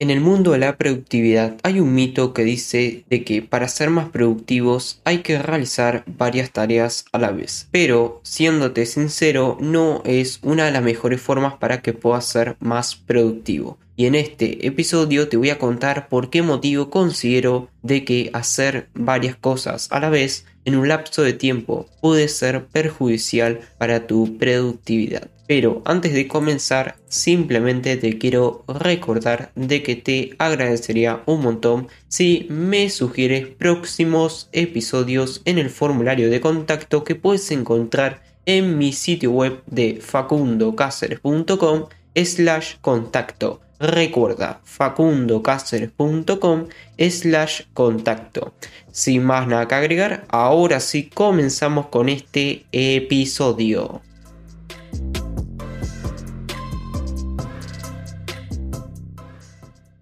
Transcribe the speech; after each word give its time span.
En 0.00 0.10
el 0.10 0.20
mundo 0.20 0.52
de 0.52 0.58
la 0.58 0.76
productividad 0.76 1.56
hay 1.64 1.80
un 1.80 1.92
mito 1.92 2.32
que 2.32 2.44
dice 2.44 3.04
de 3.10 3.24
que 3.24 3.42
para 3.42 3.66
ser 3.66 3.90
más 3.90 4.10
productivos 4.10 5.00
hay 5.02 5.22
que 5.22 5.42
realizar 5.42 6.04
varias 6.06 6.52
tareas 6.52 7.04
a 7.10 7.18
la 7.18 7.32
vez. 7.32 7.66
Pero, 7.72 8.20
siéndote 8.22 8.86
sincero, 8.86 9.58
no 9.60 10.02
es 10.04 10.38
una 10.44 10.66
de 10.66 10.70
las 10.70 10.84
mejores 10.84 11.20
formas 11.20 11.54
para 11.54 11.82
que 11.82 11.94
puedas 11.94 12.26
ser 12.26 12.56
más 12.60 12.94
productivo. 12.94 13.76
Y 13.96 14.06
en 14.06 14.14
este 14.14 14.68
episodio 14.68 15.28
te 15.28 15.36
voy 15.36 15.50
a 15.50 15.58
contar 15.58 16.08
por 16.08 16.30
qué 16.30 16.42
motivo 16.42 16.90
considero 16.90 17.68
de 17.82 18.04
que 18.04 18.30
hacer 18.34 18.90
varias 18.94 19.34
cosas 19.34 19.88
a 19.90 19.98
la 19.98 20.10
vez 20.10 20.46
en 20.64 20.76
un 20.76 20.86
lapso 20.86 21.22
de 21.22 21.32
tiempo 21.32 21.88
puede 22.00 22.28
ser 22.28 22.66
perjudicial 22.66 23.62
para 23.78 24.06
tu 24.06 24.38
productividad. 24.38 25.28
Pero 25.48 25.82
antes 25.86 26.12
de 26.12 26.28
comenzar, 26.28 26.96
simplemente 27.08 27.96
te 27.96 28.18
quiero 28.18 28.64
recordar 28.68 29.50
de 29.54 29.82
que 29.82 29.96
te 29.96 30.36
agradecería 30.38 31.22
un 31.24 31.40
montón 31.40 31.88
si 32.06 32.46
me 32.50 32.90
sugieres 32.90 33.48
próximos 33.48 34.50
episodios 34.52 35.40
en 35.46 35.56
el 35.56 35.70
formulario 35.70 36.28
de 36.28 36.42
contacto 36.42 37.02
que 37.02 37.14
puedes 37.14 37.50
encontrar 37.50 38.22
en 38.44 38.76
mi 38.76 38.92
sitio 38.92 39.30
web 39.30 39.62
de 39.66 40.00
facundocaceres.com 40.02 41.86
slash 42.14 42.74
contacto. 42.82 43.62
Recuerda 43.80 44.60
facundocaceres.com 44.64 46.66
slash 46.98 47.62
contacto. 47.72 48.52
Sin 48.92 49.24
más 49.24 49.48
nada 49.48 49.66
que 49.66 49.76
agregar, 49.76 50.26
ahora 50.28 50.80
sí 50.80 51.04
comenzamos 51.04 51.86
con 51.86 52.10
este 52.10 52.66
episodio. 52.72 54.02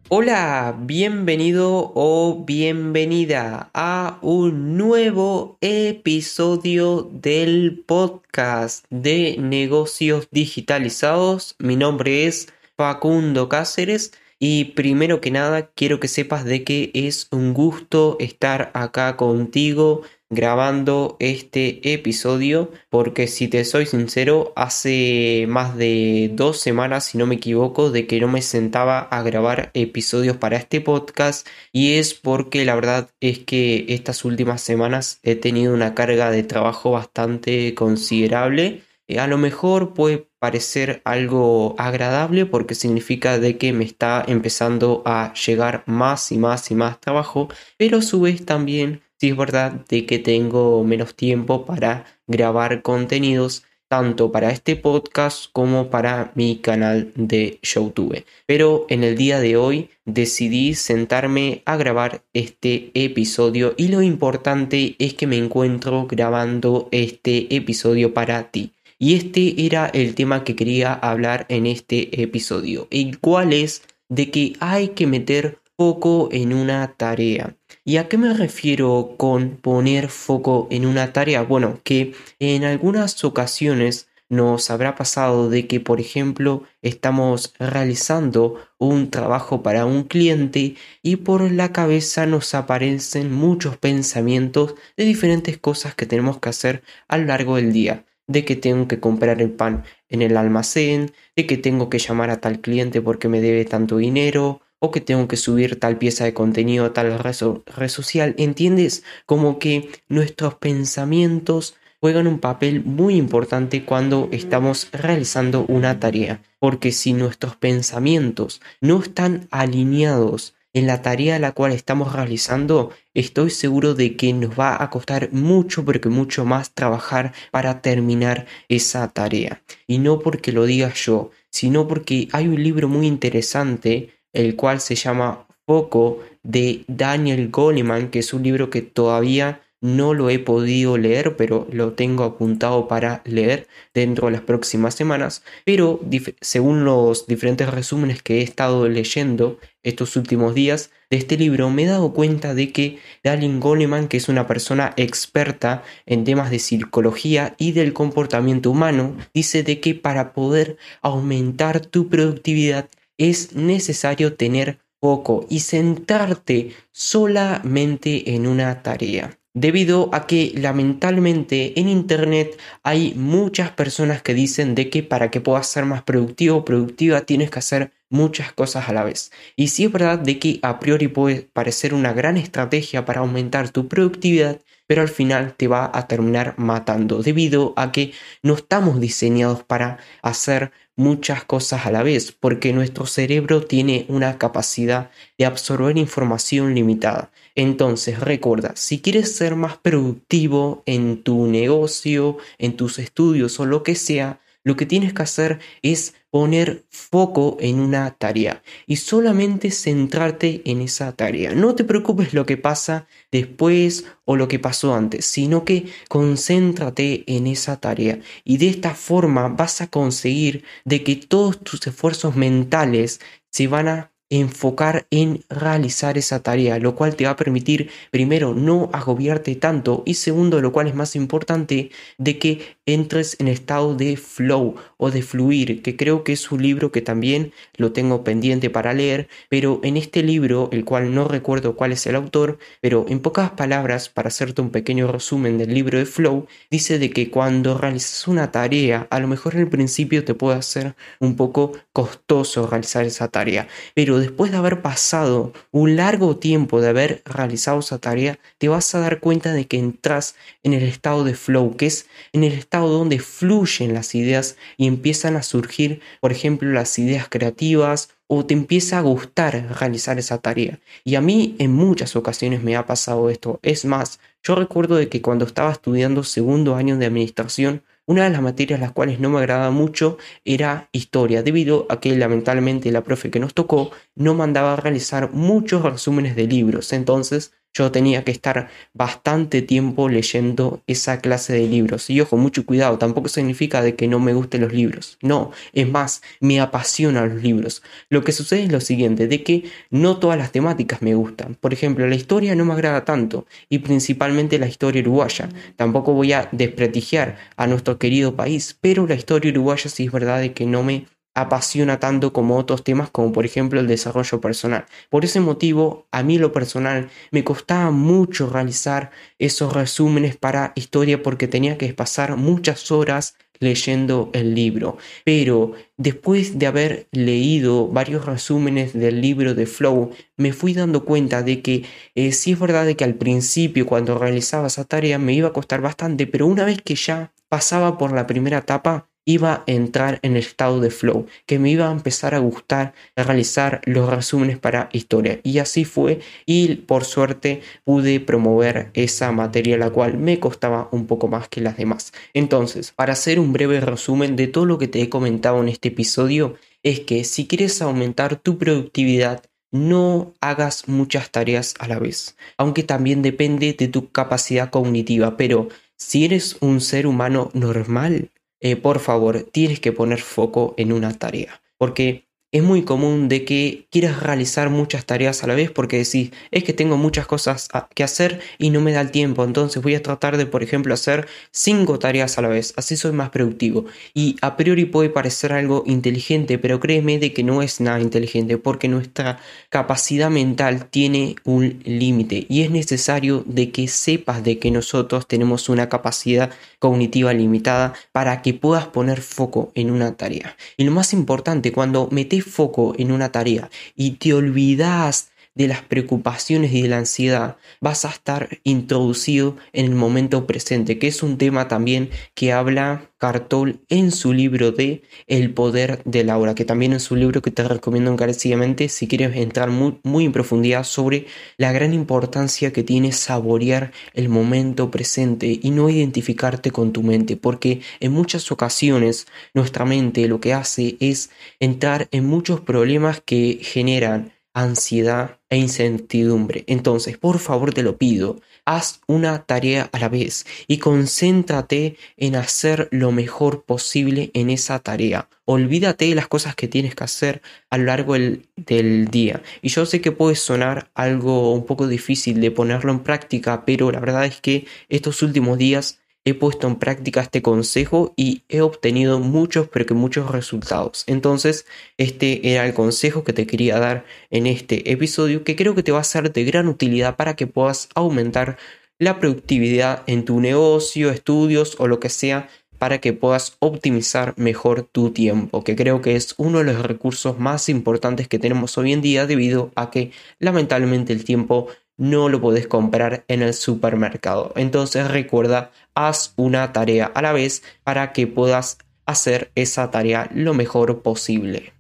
Hola, 0.08 0.76
bienvenido 0.78 1.90
o 1.96 2.44
bienvenida 2.46 3.70
a 3.74 4.20
un 4.22 4.76
nuevo 4.76 5.58
episodio 5.60 7.10
del 7.10 7.82
podcast 7.84 8.84
de 8.88 9.36
negocios 9.40 10.28
digitalizados. 10.30 11.56
Mi 11.58 11.74
nombre 11.74 12.28
es 12.28 12.46
Facundo 12.76 13.48
Cáceres 13.48 14.12
y 14.38 14.66
primero 14.74 15.20
que 15.20 15.30
nada 15.30 15.70
quiero 15.74 15.98
que 16.00 16.08
sepas 16.08 16.44
de 16.44 16.64
que 16.64 16.90
es 16.94 17.28
un 17.30 17.54
gusto 17.54 18.16
estar 18.20 18.70
acá 18.74 19.16
contigo 19.16 20.02
grabando 20.28 21.16
este 21.20 21.92
episodio 21.92 22.72
porque 22.90 23.28
si 23.28 23.48
te 23.48 23.64
soy 23.64 23.86
sincero 23.86 24.52
hace 24.56 25.46
más 25.48 25.76
de 25.76 26.30
dos 26.34 26.58
semanas 26.58 27.04
si 27.04 27.18
no 27.18 27.26
me 27.26 27.36
equivoco 27.36 27.90
de 27.90 28.06
que 28.06 28.20
no 28.20 28.28
me 28.28 28.42
sentaba 28.42 28.98
a 28.98 29.22
grabar 29.22 29.70
episodios 29.74 30.36
para 30.36 30.56
este 30.56 30.80
podcast. 30.80 31.46
Y 31.72 31.94
es 31.94 32.14
porque 32.14 32.64
la 32.64 32.74
verdad 32.74 33.10
es 33.20 33.38
que 33.40 33.86
estas 33.88 34.24
últimas 34.24 34.60
semanas 34.60 35.20
he 35.22 35.36
tenido 35.36 35.74
una 35.74 35.94
carga 35.94 36.30
de 36.30 36.42
trabajo 36.42 36.90
bastante 36.90 37.74
considerable. 37.74 38.82
Eh, 39.08 39.20
a 39.20 39.26
lo 39.28 39.38
mejor 39.38 39.94
puede 39.94 40.25
parecer 40.46 41.02
algo 41.04 41.74
agradable 41.76 42.46
porque 42.46 42.76
significa 42.76 43.40
de 43.40 43.58
que 43.58 43.72
me 43.72 43.84
está 43.84 44.24
empezando 44.28 45.02
a 45.04 45.34
llegar 45.34 45.82
más 45.86 46.30
y 46.30 46.38
más 46.38 46.70
y 46.70 46.76
más 46.76 47.00
trabajo 47.00 47.48
pero 47.76 47.98
a 47.98 48.02
su 48.02 48.20
vez 48.20 48.46
también 48.46 49.00
sí 49.18 49.30
es 49.30 49.36
verdad 49.36 49.72
de 49.88 50.06
que 50.06 50.20
tengo 50.20 50.84
menos 50.84 51.16
tiempo 51.16 51.66
para 51.66 52.04
grabar 52.28 52.82
contenidos 52.82 53.64
tanto 53.88 54.30
para 54.30 54.50
este 54.50 54.76
podcast 54.76 55.46
como 55.52 55.90
para 55.90 56.30
mi 56.36 56.56
canal 56.56 57.12
de 57.14 57.58
YouTube. 57.62 58.24
Pero 58.46 58.86
en 58.88 59.04
el 59.04 59.16
día 59.16 59.40
de 59.40 59.56
hoy 59.56 59.90
decidí 60.04 60.74
sentarme 60.74 61.62
a 61.66 61.76
grabar 61.76 62.22
este 62.34 62.90
episodio 62.94 63.74
y 63.76 63.88
lo 63.88 64.02
importante 64.02 64.96
es 64.98 65.14
que 65.14 65.26
me 65.26 65.38
encuentro 65.38 66.06
grabando 66.06 66.88
este 66.90 67.54
episodio 67.54 68.12
para 68.14 68.50
ti. 68.50 68.75
Y 68.98 69.14
este 69.14 69.66
era 69.66 69.86
el 69.86 70.14
tema 70.14 70.42
que 70.42 70.56
quería 70.56 70.94
hablar 70.94 71.44
en 71.50 71.66
este 71.66 72.22
episodio, 72.22 72.88
el 72.90 73.18
cual 73.18 73.52
es 73.52 73.82
de 74.08 74.30
que 74.30 74.54
hay 74.60 74.88
que 74.88 75.06
meter 75.06 75.58
foco 75.76 76.30
en 76.32 76.54
una 76.54 76.94
tarea. 76.96 77.56
¿Y 77.84 77.98
a 77.98 78.08
qué 78.08 78.16
me 78.16 78.32
refiero 78.32 79.14
con 79.18 79.56
poner 79.56 80.08
foco 80.08 80.66
en 80.70 80.86
una 80.86 81.12
tarea? 81.12 81.42
Bueno, 81.42 81.80
que 81.84 82.14
en 82.38 82.64
algunas 82.64 83.22
ocasiones 83.22 84.08
nos 84.28 84.70
habrá 84.70 84.96
pasado 84.96 85.50
de 85.50 85.66
que, 85.66 85.78
por 85.78 86.00
ejemplo, 86.00 86.64
estamos 86.82 87.54
realizando 87.58 88.56
un 88.78 89.10
trabajo 89.10 89.62
para 89.62 89.84
un 89.86 90.04
cliente 90.04 90.74
y 91.02 91.16
por 91.16 91.50
la 91.52 91.72
cabeza 91.72 92.26
nos 92.26 92.54
aparecen 92.54 93.32
muchos 93.32 93.76
pensamientos 93.76 94.74
de 94.96 95.04
diferentes 95.04 95.58
cosas 95.58 95.94
que 95.94 96.06
tenemos 96.06 96.40
que 96.40 96.48
hacer 96.48 96.82
a 97.08 97.18
lo 97.18 97.26
largo 97.26 97.56
del 97.56 97.72
día. 97.72 98.04
De 98.26 98.44
que 98.44 98.56
tengo 98.56 98.88
que 98.88 99.00
comprar 99.00 99.40
el 99.40 99.50
pan 99.50 99.84
en 100.08 100.22
el 100.22 100.36
almacén, 100.36 101.12
de 101.36 101.46
que 101.46 101.56
tengo 101.56 101.88
que 101.90 101.98
llamar 101.98 102.30
a 102.30 102.40
tal 102.40 102.60
cliente 102.60 103.00
porque 103.00 103.28
me 103.28 103.40
debe 103.40 103.64
tanto 103.64 103.98
dinero, 103.98 104.60
o 104.78 104.90
que 104.90 105.00
tengo 105.00 105.28
que 105.28 105.36
subir 105.36 105.80
tal 105.80 105.98
pieza 105.98 106.24
de 106.24 106.34
contenido 106.34 106.84
a 106.84 106.92
tal 106.92 107.18
red, 107.18 107.88
social. 107.88 108.34
¿Entiendes? 108.38 109.04
Como 109.24 109.58
que 109.58 109.90
nuestros 110.08 110.54
pensamientos 110.56 111.76
juegan 112.00 112.26
un 112.26 112.40
papel 112.40 112.84
muy 112.84 113.16
importante 113.16 113.84
cuando 113.84 114.28
estamos 114.32 114.88
realizando 114.92 115.64
una 115.66 115.98
tarea. 115.98 116.42
Porque 116.58 116.92
si 116.92 117.12
nuestros 117.12 117.56
pensamientos 117.56 118.60
no 118.80 119.00
están 119.00 119.48
alineados 119.50 120.54
en 120.76 120.86
la 120.86 121.00
tarea 121.00 121.38
la 121.38 121.52
cual 121.52 121.72
estamos 121.72 122.12
realizando, 122.12 122.90
estoy 123.14 123.48
seguro 123.48 123.94
de 123.94 124.14
que 124.14 124.30
nos 124.34 124.60
va 124.60 124.82
a 124.82 124.90
costar 124.90 125.32
mucho, 125.32 125.86
porque 125.86 126.10
mucho 126.10 126.44
más 126.44 126.74
trabajar 126.74 127.32
para 127.50 127.80
terminar 127.80 128.44
esa 128.68 129.08
tarea. 129.08 129.62
Y 129.86 129.96
no 129.96 130.18
porque 130.18 130.52
lo 130.52 130.66
diga 130.66 130.92
yo, 130.92 131.30
sino 131.50 131.88
porque 131.88 132.28
hay 132.32 132.46
un 132.48 132.62
libro 132.62 132.88
muy 132.88 133.06
interesante 133.06 134.10
el 134.34 134.54
cual 134.54 134.82
se 134.82 134.96
llama 134.96 135.46
Foco 135.64 136.18
de 136.42 136.84
Daniel 136.88 137.48
Goleman, 137.48 138.10
que 138.10 138.18
es 138.18 138.34
un 138.34 138.42
libro 138.42 138.68
que 138.68 138.82
todavía 138.82 139.62
no 139.80 140.14
lo 140.14 140.30
he 140.30 140.38
podido 140.38 140.96
leer, 140.98 141.36
pero 141.36 141.66
lo 141.70 141.92
tengo 141.92 142.24
apuntado 142.24 142.88
para 142.88 143.22
leer 143.24 143.66
dentro 143.94 144.26
de 144.26 144.32
las 144.32 144.40
próximas 144.40 144.94
semanas. 144.94 145.42
Pero 145.64 146.00
según 146.40 146.84
los 146.84 147.26
diferentes 147.26 147.70
resúmenes 147.70 148.22
que 148.22 148.38
he 148.38 148.42
estado 148.42 148.88
leyendo 148.88 149.58
estos 149.82 150.16
últimos 150.16 150.54
días 150.54 150.90
de 151.10 151.18
este 151.18 151.36
libro, 151.36 151.70
me 151.70 151.84
he 151.84 151.86
dado 151.86 152.12
cuenta 152.12 152.54
de 152.54 152.72
que 152.72 152.98
Daniel 153.22 153.60
Goleman, 153.60 154.08
que 154.08 154.16
es 154.16 154.28
una 154.28 154.46
persona 154.46 154.94
experta 154.96 155.84
en 156.06 156.24
temas 156.24 156.50
de 156.50 156.58
psicología 156.58 157.54
y 157.58 157.72
del 157.72 157.92
comportamiento 157.92 158.70
humano, 158.70 159.16
dice 159.32 159.62
de 159.62 159.80
que 159.80 159.94
para 159.94 160.32
poder 160.32 160.76
aumentar 161.02 161.80
tu 161.80 162.08
productividad 162.08 162.88
es 163.18 163.54
necesario 163.54 164.34
tener 164.34 164.78
poco 164.98 165.46
y 165.48 165.60
centrarte 165.60 166.72
solamente 166.90 168.34
en 168.34 168.46
una 168.46 168.82
tarea. 168.82 169.38
Debido 169.58 170.10
a 170.12 170.26
que 170.26 170.52
lamentablemente 170.54 171.80
en 171.80 171.88
Internet 171.88 172.58
hay 172.82 173.14
muchas 173.14 173.70
personas 173.70 174.20
que 174.20 174.34
dicen 174.34 174.74
de 174.74 174.90
que 174.90 175.02
para 175.02 175.30
que 175.30 175.40
puedas 175.40 175.66
ser 175.66 175.86
más 175.86 176.02
productivo 176.02 176.58
o 176.58 176.64
productiva 176.66 177.22
tienes 177.22 177.50
que 177.50 177.60
hacer 177.60 177.90
muchas 178.10 178.52
cosas 178.52 178.90
a 178.90 178.92
la 178.92 179.02
vez. 179.02 179.32
Y 179.56 179.68
sí 179.68 179.86
es 179.86 179.92
verdad 179.92 180.18
de 180.18 180.38
que 180.38 180.58
a 180.60 180.78
priori 180.78 181.08
puede 181.08 181.48
parecer 181.54 181.94
una 181.94 182.12
gran 182.12 182.36
estrategia 182.36 183.06
para 183.06 183.20
aumentar 183.20 183.70
tu 183.70 183.88
productividad, 183.88 184.60
pero 184.86 185.00
al 185.00 185.08
final 185.08 185.54
te 185.56 185.68
va 185.68 185.90
a 185.90 186.06
terminar 186.06 186.52
matando 186.58 187.22
debido 187.22 187.72
a 187.76 187.92
que 187.92 188.12
no 188.42 188.52
estamos 188.52 189.00
diseñados 189.00 189.64
para 189.64 189.96
hacer 190.20 190.70
muchas 190.96 191.44
cosas 191.44 191.86
a 191.86 191.90
la 191.90 192.02
vez, 192.02 192.32
porque 192.32 192.72
nuestro 192.72 193.06
cerebro 193.06 193.62
tiene 193.62 194.06
una 194.08 194.38
capacidad 194.38 195.10
de 195.38 195.44
absorber 195.44 195.98
información 195.98 196.74
limitada. 196.74 197.30
Entonces, 197.54 198.20
recuerda, 198.20 198.72
si 198.74 199.00
quieres 199.00 199.36
ser 199.36 199.56
más 199.56 199.76
productivo 199.76 200.82
en 200.86 201.22
tu 201.22 201.46
negocio, 201.46 202.38
en 202.58 202.76
tus 202.76 202.98
estudios 202.98 203.60
o 203.60 203.66
lo 203.66 203.82
que 203.82 203.94
sea, 203.94 204.40
lo 204.66 204.74
que 204.74 204.84
tienes 204.84 205.14
que 205.14 205.22
hacer 205.22 205.60
es 205.80 206.14
poner 206.28 206.86
foco 206.90 207.56
en 207.60 207.78
una 207.78 208.10
tarea 208.10 208.64
y 208.88 208.96
solamente 208.96 209.70
centrarte 209.70 210.62
en 210.64 210.80
esa 210.80 211.12
tarea. 211.12 211.54
No 211.54 211.76
te 211.76 211.84
preocupes 211.84 212.34
lo 212.34 212.46
que 212.46 212.56
pasa 212.56 213.06
después 213.30 214.06
o 214.24 214.34
lo 214.34 214.48
que 214.48 214.58
pasó 214.58 214.92
antes, 214.92 215.24
sino 215.24 215.64
que 215.64 215.86
concéntrate 216.08 217.22
en 217.28 217.46
esa 217.46 217.76
tarea 217.76 218.18
y 218.42 218.56
de 218.56 218.66
esta 218.66 218.96
forma 218.96 219.46
vas 219.46 219.82
a 219.82 219.86
conseguir 219.86 220.64
de 220.84 221.04
que 221.04 221.14
todos 221.14 221.62
tus 221.62 221.86
esfuerzos 221.86 222.34
mentales 222.34 223.20
se 223.52 223.68
van 223.68 223.86
a 223.86 224.15
enfocar 224.30 225.06
en 225.10 225.44
realizar 225.48 226.18
esa 226.18 226.42
tarea, 226.42 226.78
lo 226.78 226.94
cual 226.94 227.14
te 227.16 227.24
va 227.24 227.30
a 227.30 227.36
permitir, 227.36 227.90
primero, 228.10 228.54
no 228.54 228.90
agobiarte 228.92 229.54
tanto 229.54 230.02
y 230.04 230.14
segundo, 230.14 230.60
lo 230.60 230.72
cual 230.72 230.88
es 230.88 230.94
más 230.94 231.14
importante, 231.16 231.90
de 232.18 232.38
que 232.38 232.76
entres 232.86 233.36
en 233.40 233.48
estado 233.48 233.94
de 233.94 234.16
flow 234.16 234.76
o 234.96 235.10
de 235.10 235.22
fluir, 235.22 235.82
que 235.82 235.96
creo 235.96 236.24
que 236.24 236.32
es 236.32 236.50
un 236.50 236.62
libro 236.62 236.92
que 236.92 237.02
también 237.02 237.52
lo 237.76 237.92
tengo 237.92 238.24
pendiente 238.24 238.70
para 238.70 238.94
leer, 238.94 239.28
pero 239.48 239.80
en 239.82 239.96
este 239.96 240.22
libro, 240.22 240.68
el 240.72 240.84
cual 240.84 241.14
no 241.14 241.26
recuerdo 241.28 241.76
cuál 241.76 241.92
es 241.92 242.06
el 242.06 242.16
autor, 242.16 242.58
pero 242.80 243.06
en 243.08 243.20
pocas 243.20 243.50
palabras, 243.50 244.08
para 244.08 244.28
hacerte 244.28 244.62
un 244.62 244.70
pequeño 244.70 245.10
resumen 245.10 245.58
del 245.58 245.74
libro 245.74 245.98
de 245.98 246.06
flow, 246.06 246.46
dice 246.70 246.98
de 246.98 247.10
que 247.10 247.30
cuando 247.30 247.76
realizas 247.78 248.26
una 248.28 248.50
tarea, 248.50 249.06
a 249.10 249.20
lo 249.20 249.28
mejor 249.28 249.54
en 249.54 249.60
el 249.60 249.68
principio 249.68 250.24
te 250.24 250.34
puede 250.34 250.58
hacer 250.58 250.94
un 251.20 251.36
poco 251.36 251.72
costoso 251.92 252.66
realizar 252.66 253.04
esa 253.04 253.28
tarea, 253.28 253.68
pero 253.94 254.15
después 254.18 254.50
de 254.50 254.58
haber 254.58 254.82
pasado 254.82 255.52
un 255.72 255.96
largo 255.96 256.36
tiempo 256.36 256.80
de 256.80 256.88
haber 256.88 257.22
realizado 257.24 257.80
esa 257.80 257.98
tarea, 257.98 258.38
te 258.58 258.68
vas 258.68 258.94
a 258.94 259.00
dar 259.00 259.20
cuenta 259.20 259.52
de 259.52 259.66
que 259.66 259.78
entras 259.78 260.34
en 260.62 260.72
el 260.72 260.82
estado 260.82 261.24
de 261.24 261.34
flow, 261.34 261.76
que 261.76 261.86
es 261.86 262.06
en 262.32 262.44
el 262.44 262.52
estado 262.52 262.88
donde 262.88 263.18
fluyen 263.18 263.94
las 263.94 264.14
ideas 264.14 264.56
y 264.76 264.86
empiezan 264.86 265.36
a 265.36 265.42
surgir, 265.42 266.00
por 266.20 266.32
ejemplo, 266.32 266.70
las 266.70 266.98
ideas 266.98 267.28
creativas 267.28 268.10
o 268.28 268.44
te 268.44 268.54
empieza 268.54 268.98
a 268.98 269.02
gustar 269.02 269.76
realizar 269.78 270.18
esa 270.18 270.38
tarea. 270.38 270.80
Y 271.04 271.14
a 271.14 271.20
mí 271.20 271.54
en 271.58 271.72
muchas 271.72 272.16
ocasiones 272.16 272.62
me 272.62 272.76
ha 272.76 272.86
pasado 272.86 273.30
esto. 273.30 273.60
Es 273.62 273.84
más, 273.84 274.18
yo 274.42 274.54
recuerdo 274.54 274.96
de 274.96 275.08
que 275.08 275.22
cuando 275.22 275.44
estaba 275.44 275.72
estudiando 275.72 276.22
segundo 276.24 276.74
año 276.76 276.96
de 276.96 277.06
administración, 277.06 277.82
una 278.06 278.24
de 278.24 278.30
las 278.30 278.42
materias 278.42 278.80
las 278.80 278.92
cuales 278.92 279.20
no 279.20 279.30
me 279.30 279.38
agradaba 279.38 279.70
mucho 279.70 280.16
era 280.44 280.88
historia, 280.92 281.42
debido 281.42 281.86
a 281.88 282.00
que 282.00 282.16
lamentablemente 282.16 282.92
la 282.92 283.02
profe 283.02 283.30
que 283.30 283.40
nos 283.40 283.54
tocó 283.54 283.90
no 284.14 284.34
mandaba 284.34 284.74
a 284.74 284.76
realizar 284.76 285.32
muchos 285.32 285.82
resúmenes 285.82 286.36
de 286.36 286.46
libros. 286.46 286.92
Entonces 286.92 287.52
yo 287.76 287.92
tenía 287.92 288.24
que 288.24 288.32
estar 288.32 288.68
bastante 288.94 289.60
tiempo 289.60 290.08
leyendo 290.08 290.82
esa 290.86 291.20
clase 291.20 291.52
de 291.52 291.68
libros. 291.68 292.08
Y 292.08 292.20
ojo, 292.20 292.38
mucho 292.38 292.64
cuidado, 292.64 292.96
tampoco 292.96 293.28
significa 293.28 293.82
de 293.82 293.94
que 293.96 294.08
no 294.08 294.18
me 294.18 294.32
gusten 294.32 294.62
los 294.62 294.72
libros. 294.72 295.18
No, 295.20 295.50
es 295.74 295.86
más, 295.86 296.22
me 296.40 296.58
apasionan 296.60 297.34
los 297.34 297.42
libros. 297.42 297.82
Lo 298.08 298.24
que 298.24 298.32
sucede 298.32 298.64
es 298.64 298.72
lo 298.72 298.80
siguiente, 298.80 299.28
de 299.28 299.42
que 299.42 299.64
no 299.90 300.18
todas 300.18 300.38
las 300.38 300.52
temáticas 300.52 301.02
me 301.02 301.14
gustan. 301.14 301.54
Por 301.54 301.74
ejemplo, 301.74 302.06
la 302.06 302.14
historia 302.14 302.54
no 302.54 302.64
me 302.64 302.72
agrada 302.72 303.04
tanto, 303.04 303.46
y 303.68 303.80
principalmente 303.80 304.58
la 304.58 304.68
historia 304.68 305.02
uruguaya. 305.02 305.48
Tampoco 305.76 306.14
voy 306.14 306.32
a 306.32 306.48
desprestigiar 306.52 307.36
a 307.56 307.66
nuestro 307.66 307.98
querido 307.98 308.36
país, 308.36 308.76
pero 308.80 309.06
la 309.06 309.14
historia 309.14 309.50
uruguaya 309.50 309.90
sí 309.90 310.06
es 310.06 310.12
verdad 310.12 310.40
de 310.40 310.52
que 310.52 310.64
no 310.64 310.82
me 310.82 311.06
apasiona 311.36 312.00
tanto 312.00 312.32
como 312.32 312.56
otros 312.56 312.82
temas 312.82 313.10
como 313.10 313.30
por 313.30 313.44
ejemplo 313.44 313.78
el 313.78 313.86
desarrollo 313.86 314.40
personal. 314.40 314.86
Por 315.10 315.24
ese 315.26 315.38
motivo, 315.40 316.08
a 316.10 316.22
mí 316.22 316.38
lo 316.38 316.50
personal 316.50 317.10
me 317.30 317.44
costaba 317.44 317.90
mucho 317.90 318.48
realizar 318.48 319.10
esos 319.38 319.74
resúmenes 319.74 320.36
para 320.36 320.72
historia 320.76 321.22
porque 321.22 321.46
tenía 321.46 321.76
que 321.76 321.92
pasar 321.92 322.36
muchas 322.36 322.90
horas 322.90 323.36
leyendo 323.58 324.30
el 324.32 324.54
libro. 324.54 324.96
Pero 325.24 325.72
después 325.98 326.58
de 326.58 326.66
haber 326.66 327.08
leído 327.12 327.88
varios 327.88 328.24
resúmenes 328.24 328.94
del 328.94 329.20
libro 329.20 329.54
de 329.54 329.66
Flow, 329.66 330.12
me 330.38 330.54
fui 330.54 330.72
dando 330.72 331.04
cuenta 331.04 331.42
de 331.42 331.60
que 331.60 331.84
eh, 332.14 332.32
sí 332.32 332.52
es 332.52 332.58
verdad 332.58 332.86
de 332.86 332.96
que 332.96 333.04
al 333.04 333.14
principio 333.14 333.86
cuando 333.86 334.18
realizaba 334.18 334.68
esa 334.68 334.84
tarea 334.84 335.18
me 335.18 335.34
iba 335.34 335.48
a 335.48 335.52
costar 335.52 335.82
bastante, 335.82 336.26
pero 336.26 336.46
una 336.46 336.64
vez 336.64 336.80
que 336.80 336.94
ya 336.94 337.34
pasaba 337.50 337.98
por 337.98 338.12
la 338.12 338.26
primera 338.26 338.58
etapa, 338.58 339.10
iba 339.26 339.52
a 339.52 339.64
entrar 339.66 340.18
en 340.22 340.32
el 340.32 340.38
estado 340.38 340.80
de 340.80 340.90
flow, 340.90 341.26
que 341.44 341.58
me 341.58 341.70
iba 341.70 341.88
a 341.88 341.92
empezar 341.92 342.34
a 342.34 342.38
gustar 342.38 342.94
realizar 343.14 343.82
los 343.84 344.08
resúmenes 344.08 344.58
para 344.58 344.88
historia. 344.92 345.40
Y 345.42 345.58
así 345.58 345.84
fue 345.84 346.20
y 346.46 346.76
por 346.76 347.04
suerte 347.04 347.60
pude 347.84 348.20
promover 348.20 348.90
esa 348.94 349.30
materia 349.32 349.76
la 349.76 349.90
cual 349.90 350.16
me 350.16 350.40
costaba 350.40 350.88
un 350.92 351.06
poco 351.06 351.28
más 351.28 351.48
que 351.48 351.60
las 351.60 351.76
demás. 351.76 352.12
Entonces, 352.32 352.92
para 352.96 353.12
hacer 353.12 353.38
un 353.38 353.52
breve 353.52 353.80
resumen 353.80 354.36
de 354.36 354.46
todo 354.46 354.64
lo 354.64 354.78
que 354.78 354.88
te 354.88 355.02
he 355.02 355.10
comentado 355.10 355.60
en 355.60 355.68
este 355.68 355.88
episodio, 355.88 356.54
es 356.82 357.00
que 357.00 357.24
si 357.24 357.46
quieres 357.46 357.82
aumentar 357.82 358.36
tu 358.36 358.58
productividad, 358.58 359.42
no 359.72 360.34
hagas 360.40 360.86
muchas 360.86 361.30
tareas 361.30 361.74
a 361.80 361.88
la 361.88 361.98
vez, 361.98 362.36
aunque 362.56 362.84
también 362.84 363.22
depende 363.22 363.74
de 363.76 363.88
tu 363.88 364.10
capacidad 364.10 364.70
cognitiva, 364.70 365.36
pero 365.36 365.68
si 365.96 366.24
eres 366.24 366.56
un 366.60 366.80
ser 366.80 367.06
humano 367.06 367.50
normal, 367.54 368.30
eh, 368.60 368.76
por 368.76 368.98
favor, 368.98 369.42
tienes 369.52 369.80
que 369.80 369.92
poner 369.92 370.20
foco 370.20 370.74
en 370.76 370.92
una 370.92 371.12
tarea. 371.12 371.62
Porque 371.78 372.25
es 372.52 372.62
muy 372.62 372.82
común 372.82 373.28
de 373.28 373.44
que 373.44 373.86
quieras 373.90 374.22
realizar 374.22 374.70
muchas 374.70 375.04
tareas 375.04 375.42
a 375.42 375.46
la 375.46 375.54
vez 375.54 375.70
porque 375.70 375.98
decís, 375.98 376.30
es 376.50 376.64
que 376.64 376.72
tengo 376.72 376.96
muchas 376.96 377.26
cosas 377.26 377.68
que 377.94 378.04
hacer 378.04 378.40
y 378.58 378.70
no 378.70 378.80
me 378.80 378.92
da 378.92 379.00
el 379.00 379.10
tiempo, 379.10 379.44
entonces 379.44 379.82
voy 379.82 379.94
a 379.94 380.02
tratar 380.02 380.36
de, 380.36 380.46
por 380.46 380.62
ejemplo, 380.62 380.94
hacer 380.94 381.26
cinco 381.50 381.98
tareas 381.98 382.38
a 382.38 382.42
la 382.42 382.48
vez, 382.48 382.72
así 382.76 382.96
soy 382.96 383.12
más 383.12 383.30
productivo. 383.30 383.86
Y 384.14 384.36
a 384.42 384.56
priori 384.56 384.84
puede 384.84 385.10
parecer 385.10 385.52
algo 385.52 385.82
inteligente, 385.86 386.58
pero 386.58 386.78
créeme 386.78 387.18
de 387.18 387.32
que 387.32 387.42
no 387.42 387.62
es 387.62 387.80
nada 387.80 388.00
inteligente 388.00 388.58
porque 388.58 388.88
nuestra 388.88 389.38
capacidad 389.68 390.30
mental 390.30 390.88
tiene 390.88 391.36
un 391.44 391.80
límite 391.84 392.46
y 392.48 392.62
es 392.62 392.70
necesario 392.70 393.42
de 393.46 393.70
que 393.70 393.88
sepas 393.88 394.44
de 394.44 394.58
que 394.58 394.70
nosotros 394.70 395.26
tenemos 395.26 395.68
una 395.68 395.88
capacidad 395.88 396.50
cognitiva 396.78 397.32
limitada 397.32 397.94
para 398.12 398.42
que 398.42 398.54
puedas 398.54 398.86
poner 398.86 399.20
foco 399.20 399.72
en 399.74 399.90
una 399.90 400.16
tarea. 400.16 400.56
Y 400.76 400.84
lo 400.84 400.92
más 400.92 401.12
importante, 401.12 401.72
cuando 401.72 402.08
metes 402.10 402.35
foco 402.40 402.94
en 402.98 403.12
una 403.12 403.32
tarea 403.32 403.70
y 403.96 404.12
te 404.12 404.34
olvidas 404.34 405.30
de 405.56 405.66
las 405.66 405.82
preocupaciones 405.82 406.72
y 406.72 406.82
de 406.82 406.88
la 406.88 406.98
ansiedad, 406.98 407.56
vas 407.80 408.04
a 408.04 408.10
estar 408.10 408.60
introducido 408.62 409.56
en 409.72 409.86
el 409.86 409.94
momento 409.94 410.46
presente, 410.46 410.98
que 410.98 411.08
es 411.08 411.22
un 411.22 411.38
tema 411.38 411.66
también 411.66 412.10
que 412.34 412.52
habla 412.52 413.10
Cartol 413.18 413.80
en 413.88 414.12
su 414.12 414.34
libro 414.34 414.72
de 414.72 415.02
El 415.26 415.54
poder 415.54 416.02
de 416.04 416.22
la 416.22 416.36
que 416.54 416.66
también 416.66 416.92
es 416.92 417.10
un 417.10 417.20
libro 417.20 417.40
que 417.40 417.50
te 417.50 417.66
recomiendo 417.66 418.12
encarecidamente 418.12 418.90
si 418.90 419.08
quieres 419.08 419.34
entrar 419.36 419.70
muy, 419.70 419.98
muy 420.02 420.26
en 420.26 420.32
profundidad 420.32 420.84
sobre 420.84 421.26
la 421.56 421.72
gran 421.72 421.94
importancia 421.94 422.74
que 422.74 422.82
tiene 422.82 423.12
saborear 423.12 423.92
el 424.12 424.28
momento 424.28 424.90
presente 424.90 425.58
y 425.62 425.70
no 425.70 425.88
identificarte 425.88 426.70
con 426.70 426.92
tu 426.92 427.02
mente, 427.02 427.36
porque 427.36 427.80
en 428.00 428.12
muchas 428.12 428.52
ocasiones 428.52 429.26
nuestra 429.54 429.86
mente 429.86 430.28
lo 430.28 430.40
que 430.40 430.52
hace 430.52 430.96
es 431.00 431.30
entrar 431.58 432.08
en 432.10 432.26
muchos 432.26 432.60
problemas 432.60 433.22
que 433.24 433.58
generan 433.62 434.35
ansiedad 434.56 435.38
e 435.50 435.58
incertidumbre. 435.58 436.64
Entonces, 436.66 437.18
por 437.18 437.38
favor 437.38 437.74
te 437.74 437.82
lo 437.82 437.98
pido, 437.98 438.40
haz 438.64 439.00
una 439.06 439.44
tarea 439.44 439.90
a 439.92 439.98
la 439.98 440.08
vez 440.08 440.46
y 440.66 440.78
concéntrate 440.78 441.98
en 442.16 442.36
hacer 442.36 442.88
lo 442.90 443.12
mejor 443.12 443.64
posible 443.64 444.30
en 444.32 444.48
esa 444.48 444.78
tarea. 444.78 445.28
Olvídate 445.44 446.06
de 446.06 446.14
las 446.14 446.26
cosas 446.26 446.54
que 446.56 446.68
tienes 446.68 446.94
que 446.94 447.04
hacer 447.04 447.42
a 447.68 447.76
lo 447.76 447.84
largo 447.84 448.14
del, 448.14 449.08
día. 449.10 449.42
Y 449.60 449.68
yo 449.68 449.84
sé 449.84 450.00
que 450.00 450.10
puede 450.10 450.36
sonar 450.36 450.90
algo 450.94 451.52
un 451.52 451.66
poco 451.66 451.86
difícil 451.86 452.40
de 452.40 452.50
ponerlo 452.50 452.92
en 452.92 453.00
práctica, 453.00 453.66
pero 453.66 453.92
la 453.92 454.00
verdad 454.00 454.24
es 454.24 454.40
que 454.40 454.66
estos 454.88 455.22
últimos 455.22 455.58
días 455.58 456.00
he 456.26 456.34
puesto 456.34 456.66
en 456.66 456.74
práctica 456.74 457.20
este 457.22 457.40
consejo 457.40 458.12
y 458.16 458.42
he 458.48 458.60
obtenido 458.60 459.20
muchos, 459.20 459.68
pero 459.68 459.86
que 459.86 459.94
muchos 459.94 460.30
resultados. 460.30 461.04
Entonces, 461.06 461.66
este 461.98 462.52
era 462.52 462.66
el 462.66 462.74
consejo 462.74 463.22
que 463.22 463.32
te 463.32 463.46
quería 463.46 463.78
dar 463.78 464.04
en 464.30 464.48
este 464.48 464.90
episodio 464.90 465.44
que 465.44 465.54
creo 465.54 465.76
que 465.76 465.84
te 465.84 465.92
va 465.92 466.00
a 466.00 466.04
ser 466.04 466.32
de 466.32 466.44
gran 466.44 466.66
utilidad 466.66 467.14
para 467.14 467.36
que 467.36 467.46
puedas 467.46 467.88
aumentar 467.94 468.58
la 468.98 469.20
productividad 469.20 470.02
en 470.08 470.24
tu 470.24 470.40
negocio, 470.40 471.10
estudios 471.10 471.76
o 471.78 471.86
lo 471.86 472.00
que 472.00 472.08
sea 472.08 472.48
para 472.78 473.00
que 473.00 473.12
puedas 473.12 473.56
optimizar 473.60 474.34
mejor 474.36 474.82
tu 474.82 475.10
tiempo, 475.10 475.62
que 475.62 475.76
creo 475.76 476.02
que 476.02 476.16
es 476.16 476.34
uno 476.38 476.58
de 476.58 476.64
los 476.64 476.84
recursos 476.84 477.38
más 477.38 477.68
importantes 477.68 478.26
que 478.26 478.38
tenemos 478.38 478.76
hoy 478.78 478.92
en 478.92 479.00
día 479.00 479.26
debido 479.26 479.70
a 479.76 479.90
que 479.90 480.10
lamentablemente 480.40 481.12
el 481.12 481.24
tiempo 481.24 481.68
no 481.96 482.28
lo 482.28 482.40
podés 482.40 482.66
comprar 482.66 483.24
en 483.28 483.42
el 483.42 483.54
supermercado. 483.54 484.52
Entonces 484.56 485.10
recuerda, 485.10 485.70
haz 485.94 486.32
una 486.36 486.72
tarea 486.72 487.06
a 487.06 487.22
la 487.22 487.32
vez 487.32 487.62
para 487.84 488.12
que 488.12 488.26
puedas 488.26 488.78
hacer 489.06 489.50
esa 489.54 489.90
tarea 489.90 490.28
lo 490.34 490.54
mejor 490.54 491.02
posible. 491.02 491.72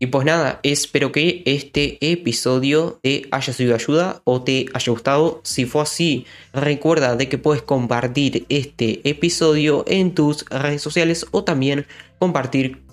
Y 0.00 0.06
pues 0.06 0.24
nada, 0.24 0.60
espero 0.62 1.10
que 1.10 1.42
este 1.44 1.98
episodio 2.12 3.00
te 3.02 3.26
haya 3.32 3.52
sido 3.52 3.70
de 3.70 3.74
ayuda 3.74 4.22
o 4.22 4.44
te 4.44 4.66
haya 4.72 4.92
gustado. 4.92 5.40
Si 5.42 5.64
fue 5.64 5.82
así, 5.82 6.24
recuerda 6.52 7.16
de 7.16 7.28
que 7.28 7.36
puedes 7.36 7.62
compartir 7.62 8.46
este 8.48 9.00
episodio 9.08 9.84
en 9.88 10.14
tus 10.14 10.44
redes 10.50 10.82
sociales 10.82 11.26
o 11.32 11.42
también 11.42 11.84
compartir 12.20 12.87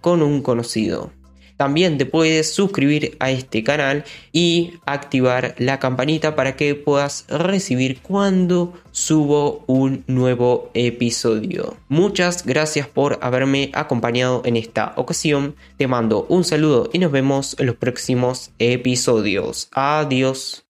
con 0.00 0.22
un 0.22 0.42
conocido. 0.42 1.10
También 1.56 1.98
te 1.98 2.06
puedes 2.06 2.52
suscribir 2.52 3.16
a 3.20 3.30
este 3.30 3.62
canal 3.62 4.04
y 4.32 4.74
activar 4.86 5.54
la 5.58 5.78
campanita 5.78 6.34
para 6.34 6.56
que 6.56 6.74
puedas 6.74 7.26
recibir 7.28 8.00
cuando 8.00 8.74
subo 8.90 9.62
un 9.66 10.02
nuevo 10.08 10.70
episodio. 10.74 11.76
Muchas 11.88 12.44
gracias 12.44 12.88
por 12.88 13.18
haberme 13.22 13.70
acompañado 13.72 14.42
en 14.44 14.56
esta 14.56 14.94
ocasión. 14.96 15.54
Te 15.76 15.86
mando 15.86 16.26
un 16.28 16.42
saludo 16.42 16.90
y 16.92 16.98
nos 16.98 17.12
vemos 17.12 17.54
en 17.58 17.66
los 17.66 17.76
próximos 17.76 18.50
episodios. 18.58 19.68
Adiós. 19.72 20.63